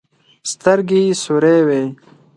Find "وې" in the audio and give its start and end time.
1.67-1.83